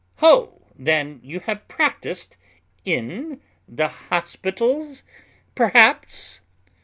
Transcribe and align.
"Ho! 0.15 0.63
then 0.75 1.19
you 1.23 1.41
have 1.41 1.67
practised 1.67 2.35
in 2.83 3.39
the 3.67 3.87
hospitals 3.87 5.03
perhaps?" 5.53 6.41